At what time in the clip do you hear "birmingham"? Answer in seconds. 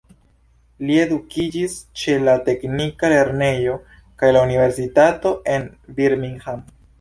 6.01-6.67